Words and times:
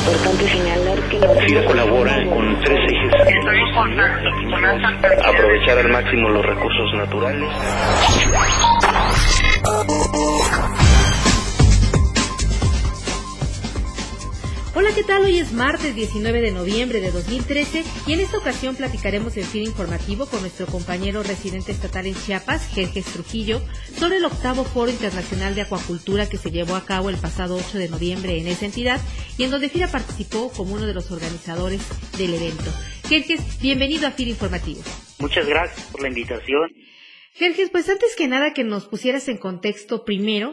importante 0.00 0.48
señalar 0.48 0.98
que 1.08 1.18
la 1.18 1.28
FIRA 1.28 1.64
colabora 1.66 2.14
con 2.28 2.60
tres 2.60 2.78
ejes. 2.90 3.12
Aprovechar 5.24 5.78
al 5.78 5.88
máximo 5.90 6.28
los 6.30 6.44
recursos 6.44 6.94
naturales. 6.94 7.48
Hoy 15.18 15.38
es 15.38 15.52
martes 15.52 15.94
19 15.94 16.40
de 16.40 16.50
noviembre 16.52 17.00
de 17.00 17.10
2013 17.10 17.84
y 18.06 18.12
en 18.12 18.20
esta 18.20 18.38
ocasión 18.38 18.76
platicaremos 18.76 19.36
en 19.36 19.44
fin 19.44 19.64
informativo 19.64 20.26
con 20.26 20.40
nuestro 20.40 20.66
compañero 20.66 21.22
residente 21.22 21.72
estatal 21.72 22.06
en 22.06 22.14
Chiapas, 22.14 22.66
Jerjes 22.72 23.04
Trujillo, 23.06 23.60
sobre 23.98 24.16
el 24.16 24.24
octavo 24.24 24.64
Foro 24.64 24.90
Internacional 24.90 25.54
de 25.54 25.62
Acuacultura 25.62 26.28
que 26.28 26.38
se 26.38 26.50
llevó 26.50 26.74
a 26.74 26.84
cabo 26.84 27.10
el 27.10 27.16
pasado 27.16 27.56
8 27.56 27.78
de 27.78 27.88
noviembre 27.88 28.38
en 28.38 28.46
esa 28.46 28.66
entidad 28.66 29.00
y 29.36 29.44
en 29.44 29.50
donde 29.50 29.68
FIRA 29.68 29.88
participó 29.88 30.50
como 30.52 30.74
uno 30.74 30.86
de 30.86 30.94
los 30.94 31.10
organizadores 31.10 31.82
del 32.16 32.34
evento. 32.34 32.70
Jerjes, 33.08 33.60
bienvenido 33.60 34.06
a 34.06 34.12
FIR 34.12 34.28
Informativo. 34.28 34.80
Muchas 35.18 35.46
gracias 35.46 35.86
por 35.92 36.02
la 36.02 36.08
invitación. 36.08 36.70
Jerjes, 37.34 37.70
pues 37.70 37.88
antes 37.88 38.16
que 38.16 38.28
nada 38.28 38.52
que 38.52 38.64
nos 38.64 38.88
pusieras 38.88 39.28
en 39.28 39.38
contexto 39.38 40.04
primero, 40.04 40.50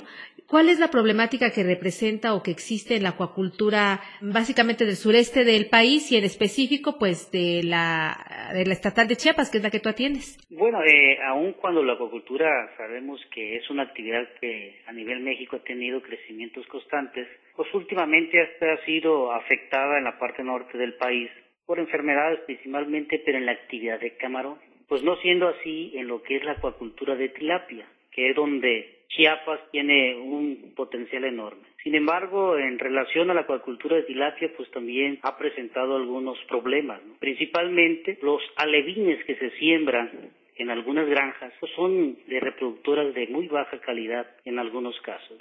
¿cuál 0.47 0.69
es 0.69 0.79
la 0.79 0.89
problemática 0.89 1.51
que 1.51 1.63
representa 1.63 2.33
o 2.33 2.43
que 2.43 2.51
existe 2.51 2.95
en 2.95 3.03
la 3.03 3.09
acuacultura 3.09 3.99
básicamente 4.21 4.85
del 4.85 4.95
sureste 4.95 5.43
del 5.43 5.69
país 5.69 6.11
y 6.11 6.17
en 6.17 6.23
específico 6.23 6.97
pues 6.99 7.31
de 7.31 7.61
la, 7.63 8.51
de 8.53 8.65
la 8.65 8.73
estatal 8.73 9.07
de 9.07 9.17
Chiapas, 9.17 9.49
que 9.49 9.57
es 9.57 9.63
la 9.63 9.71
que 9.71 9.79
tú 9.79 9.89
atiendes? 9.89 10.37
Bueno, 10.49 10.81
eh, 10.83 11.17
aun 11.25 11.53
cuando 11.53 11.83
la 11.83 11.93
acuacultura 11.93 12.47
sabemos 12.77 13.19
que 13.33 13.57
es 13.57 13.69
una 13.69 13.83
actividad 13.83 14.27
que 14.39 14.81
a 14.85 14.93
nivel 14.93 15.21
México 15.21 15.57
ha 15.57 15.63
tenido 15.63 16.01
crecimientos 16.01 16.65
constantes, 16.67 17.27
pues 17.55 17.67
últimamente 17.73 18.39
ha 18.39 18.85
sido 18.85 19.33
afectada 19.33 19.97
en 19.97 20.03
la 20.03 20.17
parte 20.19 20.43
norte 20.43 20.77
del 20.77 20.93
país 20.93 21.29
por 21.65 21.79
enfermedades 21.79 22.39
principalmente, 22.45 23.21
pero 23.25 23.39
en 23.39 23.47
la 23.47 23.51
actividad 23.53 23.99
de 23.99 24.15
camarón 24.15 24.57
pues 24.87 25.03
no 25.03 25.17
siendo 25.17 25.47
así 25.47 25.93
en 25.95 26.07
lo 26.07 26.21
que 26.23 26.37
es 26.37 26.43
la 26.43 26.53
acuacultura 26.53 27.15
de 27.15 27.29
tilapia, 27.29 27.85
que 28.11 28.29
es 28.29 28.35
donde 28.35 28.97
Chiapas 29.09 29.59
tiene 29.71 30.15
un 30.15 30.73
potencial 30.75 31.23
enorme. 31.23 31.63
Sin 31.83 31.95
embargo, 31.95 32.57
en 32.57 32.77
relación 32.77 33.29
a 33.29 33.33
la 33.33 33.41
acuacultura 33.41 33.95
de 33.95 34.03
tilapia, 34.03 34.51
pues 34.55 34.69
también 34.71 35.19
ha 35.21 35.37
presentado 35.37 35.95
algunos 35.95 36.37
problemas, 36.49 37.01
principalmente 37.19 38.17
los 38.21 38.41
alevines 38.57 39.23
que 39.25 39.35
se 39.35 39.51
siembran 39.51 40.31
en 40.57 40.69
algunas 40.71 41.07
granjas 41.07 41.53
son 41.75 42.17
de 42.25 42.39
reproductoras 42.39 43.13
de 43.13 43.27
muy 43.27 43.47
baja 43.47 43.79
calidad 43.79 44.27
en 44.43 44.59
algunos 44.59 44.99
casos. 45.01 45.37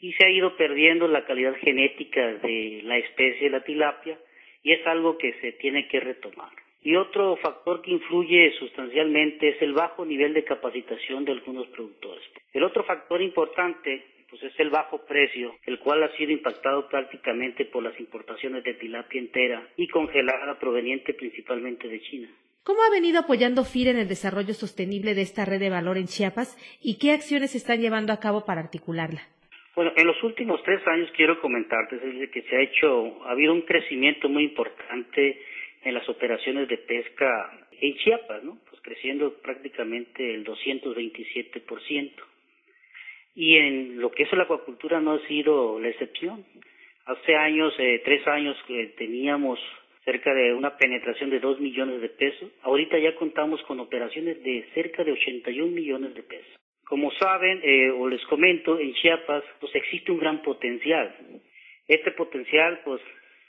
Y 0.00 0.12
se 0.12 0.26
ha 0.26 0.30
ido 0.30 0.56
perdiendo 0.56 1.08
la 1.08 1.24
calidad 1.24 1.54
genética 1.56 2.34
de 2.34 2.80
la 2.84 2.98
especie 2.98 3.44
de 3.44 3.50
la 3.50 3.64
tilapia 3.64 4.18
y 4.62 4.72
es 4.72 4.86
algo 4.86 5.16
que 5.16 5.32
se 5.40 5.52
tiene 5.52 5.88
que 5.88 6.00
retomar. 6.00 6.50
Y 6.86 6.94
otro 6.94 7.34
factor 7.38 7.82
que 7.82 7.90
influye 7.90 8.52
sustancialmente 8.60 9.48
es 9.48 9.60
el 9.60 9.72
bajo 9.72 10.04
nivel 10.04 10.32
de 10.34 10.44
capacitación 10.44 11.24
de 11.24 11.32
algunos 11.32 11.66
productores. 11.66 12.22
El 12.52 12.62
otro 12.62 12.84
factor 12.84 13.20
importante 13.20 14.04
pues 14.30 14.40
es 14.44 14.52
el 14.60 14.70
bajo 14.70 15.04
precio, 15.04 15.56
el 15.66 15.80
cual 15.80 16.04
ha 16.04 16.16
sido 16.16 16.30
impactado 16.30 16.88
prácticamente 16.88 17.64
por 17.64 17.82
las 17.82 17.98
importaciones 17.98 18.62
de 18.62 18.74
tilapia 18.74 19.20
entera 19.20 19.66
y 19.76 19.88
congelada 19.88 20.60
proveniente 20.60 21.12
principalmente 21.14 21.88
de 21.88 22.00
China. 22.02 22.28
¿Cómo 22.62 22.78
ha 22.84 22.90
venido 22.90 23.18
apoyando 23.18 23.64
FIR 23.64 23.88
en 23.88 23.98
el 23.98 24.06
desarrollo 24.06 24.54
sostenible 24.54 25.16
de 25.16 25.22
esta 25.22 25.44
red 25.44 25.58
de 25.58 25.70
valor 25.70 25.98
en 25.98 26.06
Chiapas 26.06 26.56
y 26.80 27.00
qué 27.00 27.10
acciones 27.10 27.56
están 27.56 27.80
llevando 27.80 28.12
a 28.12 28.20
cabo 28.20 28.44
para 28.44 28.60
articularla? 28.60 29.22
Bueno, 29.74 29.90
en 29.96 30.06
los 30.06 30.22
últimos 30.22 30.62
tres 30.62 30.86
años 30.86 31.10
quiero 31.16 31.40
comentarte 31.40 31.98
que 32.32 32.42
se 32.42 32.56
ha 32.56 32.60
hecho, 32.60 33.24
ha 33.24 33.32
habido 33.32 33.52
un 33.52 33.62
crecimiento 33.62 34.28
muy 34.28 34.44
importante 34.44 35.36
en 35.86 35.94
las 35.94 36.08
operaciones 36.08 36.66
de 36.66 36.78
pesca 36.78 37.68
en 37.80 37.96
Chiapas, 37.98 38.42
¿no? 38.42 38.58
Pues 38.68 38.82
creciendo 38.82 39.34
prácticamente 39.40 40.34
el 40.34 40.44
227%. 40.44 42.12
Y 43.36 43.56
en 43.56 44.00
lo 44.00 44.10
que 44.10 44.24
es 44.24 44.32
la 44.32 44.42
acuacultura 44.42 45.00
no 45.00 45.12
ha 45.12 45.26
sido 45.28 45.78
la 45.78 45.88
excepción. 45.88 46.44
Hace 47.04 47.36
años, 47.36 47.72
eh, 47.78 48.02
tres 48.04 48.26
años, 48.26 48.56
que 48.66 48.94
teníamos 48.98 49.60
cerca 50.04 50.34
de 50.34 50.54
una 50.54 50.76
penetración 50.76 51.30
de 51.30 51.38
2 51.38 51.60
millones 51.60 52.00
de 52.00 52.08
pesos. 52.08 52.50
Ahorita 52.62 52.98
ya 52.98 53.14
contamos 53.14 53.62
con 53.62 53.78
operaciones 53.78 54.42
de 54.42 54.66
cerca 54.74 55.04
de 55.04 55.12
81 55.12 55.70
millones 55.70 56.14
de 56.14 56.22
pesos. 56.24 56.56
Como 56.84 57.12
saben, 57.12 57.60
eh, 57.62 57.90
o 57.90 58.08
les 58.08 58.24
comento, 58.26 58.80
en 58.80 58.92
Chiapas 58.94 59.44
pues 59.60 59.72
existe 59.76 60.10
un 60.10 60.18
gran 60.18 60.42
potencial. 60.42 61.14
Este 61.86 62.10
potencial 62.10 62.80
pues 62.84 63.00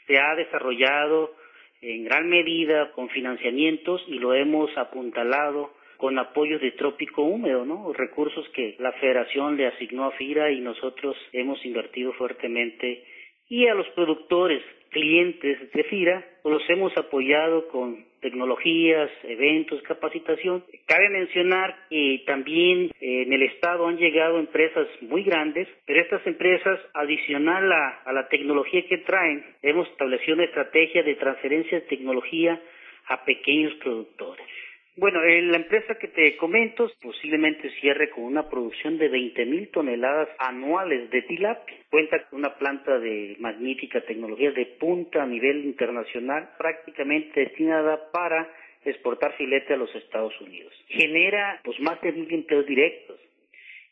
se 0.06 0.19
ha 0.19 0.35
desarrollado 0.35 1.35
en 1.81 2.03
gran 2.05 2.29
medida 2.29 2.91
con 2.91 3.09
financiamientos 3.09 4.03
y 4.07 4.19
lo 4.19 4.33
hemos 4.33 4.75
apuntalado 4.77 5.71
con 5.97 6.17
apoyo 6.19 6.59
de 6.59 6.71
trópico 6.71 7.23
húmedo, 7.23 7.65
¿no? 7.65 7.91
Recursos 7.93 8.47
que 8.49 8.75
la 8.79 8.91
federación 8.93 9.57
le 9.57 9.67
asignó 9.67 10.05
a 10.05 10.11
FIRA 10.11 10.51
y 10.51 10.61
nosotros 10.61 11.15
hemos 11.33 11.63
invertido 11.65 12.13
fuertemente 12.13 13.03
y 13.49 13.67
a 13.67 13.73
los 13.73 13.88
productores 13.89 14.61
clientes 14.89 15.71
de 15.71 15.83
FIRA 15.83 16.25
los 16.43 16.61
hemos 16.69 16.95
apoyado 16.97 17.67
con 17.69 18.06
tecnologías, 18.22 19.09
eventos, 19.23 19.81
capacitación. 19.83 20.63
Cabe 20.85 21.09
mencionar 21.09 21.75
que 21.89 22.23
también 22.25 22.91
eh, 23.00 23.23
en 23.23 23.33
el 23.33 23.44
Estado 23.44 23.88
han 23.88 23.97
llegado 23.97 24.39
empresas 24.39 24.88
muy 25.01 25.23
grandes, 25.23 25.67
pero 25.85 26.01
estas 26.01 26.25
empresas, 26.25 26.79
adicional 26.94 27.72
a, 27.72 28.01
a 28.06 28.13
la 28.13 28.27
tecnología 28.27 28.85
que 28.88 29.00
traen, 29.00 29.44
hemos 29.61 29.88
establecido 29.89 30.35
una 30.35 30.45
estrategia 30.45 31.03
de 31.03 31.16
transferencia 31.16 31.79
de 31.79 31.88
tecnología 31.88 32.61
a 33.07 33.23
pequeños 33.23 33.73
productores. 33.75 34.66
Bueno, 35.00 35.22
la 35.22 35.58
empresa 35.58 35.94
que 36.00 36.08
te 36.08 36.35
comento 36.38 36.91
posiblemente 37.00 37.69
cierre 37.80 38.09
con 38.09 38.24
una 38.24 38.50
producción 38.50 38.97
de 38.97 39.09
20 39.09 39.46
mil 39.46 39.69
toneladas 39.69 40.28
anuales 40.40 41.12
de 41.12 41.22
tilapia. 41.22 41.78
Cuenta 41.91 42.28
con 42.28 42.40
una 42.40 42.56
planta 42.56 42.97
de 42.97 43.36
magnífica 43.40 44.02
tecnología 44.02 44.52
de 44.52 44.66
punta 44.66 45.22
a 45.22 45.28
nivel 45.28 45.66
internacional, 45.66 46.50
prácticamente 46.57 47.41
destinada 47.41 48.09
para 48.12 48.52
exportar 48.86 49.38
filete 49.38 49.75
a 49.75 49.78
los 49.78 49.94
Estados 49.94 50.34
Unidos. 50.41 50.74
Genera 50.88 51.62
pues 51.63 51.80
más 51.80 52.02
de 52.02 52.13
mil 52.13 52.34
empleos 52.34 52.66
directos. 52.66 53.19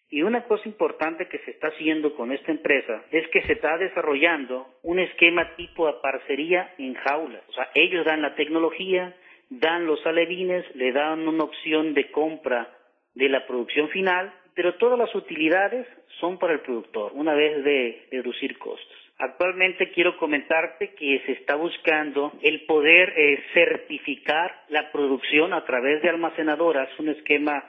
Y 0.09 0.23
una 0.23 0.45
cosa 0.45 0.67
importante 0.67 1.27
que 1.27 1.37
se 1.39 1.51
está 1.51 1.67
haciendo 1.67 2.15
con 2.15 2.31
esta 2.31 2.51
empresa 2.51 3.03
es 3.11 3.27
que 3.27 3.43
se 3.43 3.53
está 3.53 3.77
desarrollando 3.77 4.65
un 4.81 4.97
esquema 4.97 5.55
tipo 5.55 5.85
de 5.85 5.99
parcería 6.01 6.73
en 6.79 6.95
jaulas. 6.95 7.43
O 7.49 7.53
sea, 7.53 7.69
ellos 7.75 8.05
dan 8.05 8.23
la 8.23 8.33
tecnología, 8.33 9.15
dan 9.49 9.85
los 9.85 10.05
alevines, 10.05 10.65
le 10.75 10.91
dan 10.91 11.27
una 11.27 11.43
opción 11.43 11.93
de 11.93 12.11
compra 12.11 12.69
de 13.13 13.29
la 13.29 13.45
producción 13.45 13.89
final, 13.89 14.33
pero 14.53 14.75
todas 14.75 14.97
las 14.97 15.13
utilidades 15.15 15.87
son 16.19 16.37
para 16.37 16.53
el 16.53 16.61
productor, 16.61 17.11
una 17.13 17.33
vez 17.33 17.63
de 17.63 18.07
reducir 18.11 18.57
costos. 18.57 18.97
Actualmente 19.17 19.91
quiero 19.91 20.17
comentarte 20.17 20.93
que 20.93 21.21
se 21.25 21.33
está 21.33 21.55
buscando 21.55 22.33
el 22.41 22.65
poder 22.65 23.13
eh, 23.15 23.43
certificar 23.53 24.63
la 24.69 24.91
producción 24.91 25.53
a 25.53 25.63
través 25.65 26.01
de 26.01 26.09
almacenadoras, 26.09 26.89
un 26.99 27.09
esquema 27.09 27.63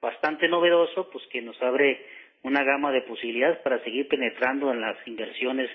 bastante 0.00 0.48
novedoso, 0.48 1.10
pues 1.10 1.24
que 1.28 1.42
nos 1.42 1.60
abre 1.60 2.06
una 2.42 2.62
gama 2.62 2.92
de 2.92 3.02
posibilidades 3.02 3.58
para 3.58 3.82
seguir 3.82 4.06
penetrando 4.08 4.72
en 4.72 4.80
las 4.80 4.96
inversiones 5.06 5.70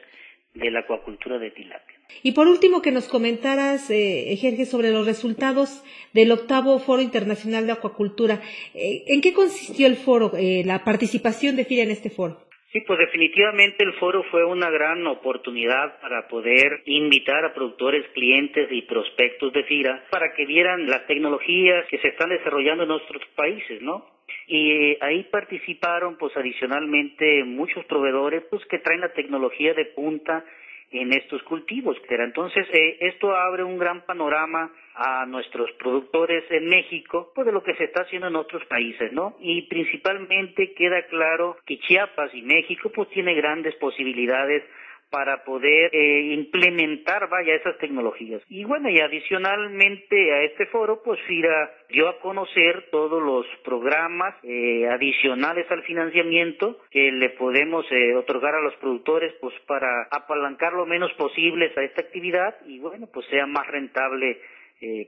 de 0.53 0.71
la 0.71 0.81
acuacultura 0.81 1.37
de 1.37 1.51
tilapia. 1.51 1.96
Y 2.23 2.31
por 2.31 2.47
último, 2.47 2.81
que 2.81 2.91
nos 2.91 3.07
comentaras, 3.07 3.89
eh, 3.89 4.65
sobre 4.65 4.91
los 4.91 5.05
resultados 5.05 5.83
del 6.13 6.31
octavo 6.31 6.79
Foro 6.79 7.01
Internacional 7.01 7.65
de 7.65 7.73
Acuacultura. 7.73 8.41
Eh, 8.73 9.03
¿En 9.07 9.21
qué 9.21 9.33
consistió 9.33 9.87
el 9.87 9.95
foro, 9.95 10.31
eh, 10.37 10.63
la 10.65 10.83
participación 10.83 11.55
de 11.55 11.65
FIRA 11.65 11.83
en 11.83 11.91
este 11.91 12.09
foro? 12.09 12.47
Sí, 12.73 12.81
pues 12.85 12.99
definitivamente 12.99 13.83
el 13.83 13.93
foro 13.93 14.23
fue 14.29 14.43
una 14.43 14.69
gran 14.69 15.07
oportunidad 15.07 16.01
para 16.01 16.27
poder 16.27 16.81
invitar 16.85 17.45
a 17.45 17.53
productores, 17.53 18.05
clientes 18.13 18.67
y 18.71 18.81
prospectos 18.81 19.53
de 19.53 19.63
FIRA 19.63 20.05
para 20.11 20.33
que 20.35 20.45
vieran 20.45 20.85
las 20.87 21.07
tecnologías 21.07 21.85
que 21.89 21.97
se 21.99 22.09
están 22.09 22.29
desarrollando 22.29 22.83
en 22.83 22.89
nuestros 22.89 23.23
países, 23.35 23.81
¿no? 23.81 24.05
Y 24.47 24.71
eh, 24.71 24.97
ahí 24.99 25.23
participaron, 25.31 26.17
pues 26.17 26.35
adicionalmente, 26.35 27.45
muchos 27.45 27.85
proveedores, 27.85 28.43
pues 28.49 28.65
que 28.65 28.79
traen 28.79 29.01
la 29.01 29.13
tecnología 29.13 29.73
de 29.73 29.85
punta 29.85 30.43
en 30.91 31.13
estos 31.13 31.43
cultivos. 31.43 31.97
Pero 32.07 32.23
entonces 32.23 32.67
eh, 32.71 32.97
esto 33.01 33.35
abre 33.35 33.63
un 33.63 33.77
gran 33.77 34.01
panorama 34.05 34.71
a 34.95 35.25
nuestros 35.25 35.71
productores 35.73 36.43
en 36.49 36.67
México, 36.67 37.31
pues 37.35 37.45
de 37.45 37.53
lo 37.53 37.61
que 37.63 37.75
se 37.75 37.85
está 37.85 38.01
haciendo 38.01 38.27
en 38.27 38.35
otros 38.35 38.65
países, 38.65 39.11
¿no? 39.13 39.35
Y 39.39 39.63
principalmente 39.63 40.73
queda 40.73 41.03
claro 41.03 41.57
que 41.65 41.77
Chiapas 41.79 42.33
y 42.33 42.41
México 42.41 42.91
pues 42.93 43.09
tiene 43.09 43.35
grandes 43.35 43.75
posibilidades 43.75 44.63
para 45.09 45.43
poder 45.43 45.89
eh, 45.93 46.33
implementar 46.33 47.29
vaya 47.29 47.55
esas 47.55 47.77
tecnologías. 47.77 48.41
Y 48.49 48.63
bueno, 48.65 48.89
y 48.89 48.99
adicionalmente 48.99 50.33
a 50.33 50.43
este 50.43 50.65
foro, 50.67 51.01
pues 51.03 51.19
FIRA 51.27 51.71
dio 51.89 52.09
a 52.09 52.19
conocer 52.19 52.89
todos 52.91 53.21
los 53.21 53.45
programas 53.63 54.35
eh, 54.43 54.87
adicionales 54.89 55.65
al 55.71 55.83
financiamiento 55.83 56.79
que 56.91 57.11
le 57.11 57.29
podemos 57.31 57.85
eh, 57.91 58.15
otorgar 58.15 58.55
a 58.55 58.61
los 58.61 58.75
productores 58.75 59.33
pues 59.39 59.53
para 59.65 60.07
apalancar 60.11 60.73
lo 60.73 60.85
menos 60.85 61.11
posible 61.13 61.71
a 61.75 61.83
esta 61.83 62.01
actividad 62.01 62.55
y 62.65 62.79
bueno, 62.79 63.07
pues 63.11 63.25
sea 63.27 63.45
más 63.45 63.67
rentable 63.67 64.39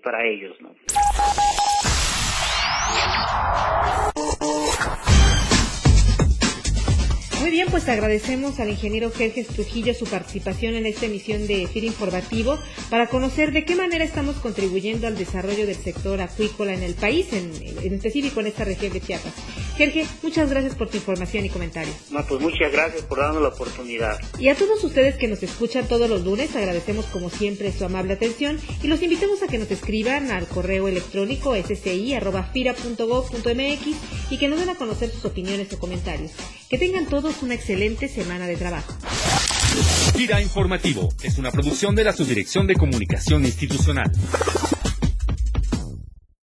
para 0.02 0.26
ellos, 0.26 0.60
¿no? 0.62 0.74
Bien, 7.60 7.72
pues 7.72 7.90
agradecemos 7.90 8.58
al 8.62 8.70
ingeniero 8.70 9.12
Jerjes 9.12 9.48
Trujillo 9.48 9.94
su 9.94 10.06
participación 10.06 10.76
en 10.76 10.86
esta 10.86 11.08
emisión 11.08 11.46
de 11.46 11.68
FIR 11.68 11.84
Informativo 11.84 12.58
para 12.90 13.08
conocer 13.08 13.52
de 13.52 13.66
qué 13.66 13.76
manera 13.76 14.06
estamos 14.06 14.38
contribuyendo 14.38 15.08
al 15.08 15.18
desarrollo 15.18 15.68
del 15.68 15.76
sector 15.76 16.22
acuícola 16.22 16.74
en 16.74 16.84
el 16.84 16.94
país, 16.94 17.34
en, 17.34 17.52
específico 17.94 18.40
en 18.40 18.48
esta 18.48 18.64
región 18.64 18.94
de 18.94 19.02
Chiapas. 19.02 19.34
Jerge, 19.76 20.06
muchas 20.24 20.50
gracias 20.50 20.76
por 20.76 20.88
tu 20.88 20.96
información 20.96 21.44
y 21.44 21.50
comentarios. 21.50 21.98
No, 22.12 22.26
pues 22.26 22.40
muchas 22.40 22.72
gracias 22.72 23.04
por 23.04 23.20
darnos 23.20 23.42
la 23.42 23.50
oportunidad. 23.50 24.18
Y 24.40 24.48
a 24.48 24.56
todos 24.56 24.82
ustedes 24.86 25.18
que 25.18 25.28
nos 25.28 25.44
escuchan 25.44 25.86
todos 25.86 26.10
los 26.10 26.24
lunes, 26.24 26.56
agradecemos 26.56 27.08
como 27.08 27.30
siempre 27.30 27.74
su 27.74 27.84
amable 27.84 28.14
atención 28.14 28.58
y 28.82 28.88
los 28.88 29.02
invitamos 29.02 29.44
a 29.44 29.48
que 29.48 29.58
nos 29.58 29.70
escriban 29.70 30.32
al 30.32 30.48
correo 30.48 30.88
electrónico 30.88 31.56
sci.fira.gov.mx 31.56 34.19
y 34.30 34.38
que 34.38 34.48
nos 34.48 34.60
den 34.60 34.70
a 34.70 34.76
conocer 34.76 35.10
sus 35.12 35.26
opiniones 35.26 35.72
o 35.74 35.80
comentarios. 35.80 36.32
Que 36.70 36.78
tengan 36.78 37.08
todos 37.08 37.42
una 37.42 37.56
excelente 37.56 38.08
semana 38.08 38.48
de 38.48 38.58
trabajo. 38.58 38.94
Gira 40.16 40.42
Informativo 40.42 41.10
es 41.24 41.38
una 41.38 41.52
producción 41.52 41.96
de 41.96 42.04
la 42.04 42.14
Subdirección 42.14 42.68
de 42.68 42.76
Comunicación 42.76 43.46
Institucional. 43.46 44.12